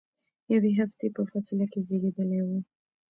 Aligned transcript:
یوې 0.53 0.71
هفتې 0.79 1.07
په 1.15 1.21
فاصله 1.31 1.65
کې 1.71 1.79
زیږیدلي 1.87 2.39
ول. 2.43 2.63